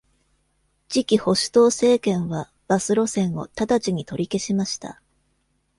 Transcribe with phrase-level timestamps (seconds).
[0.89, 4.99] 次期保守党政権はバス路線を直ちに取り消しました。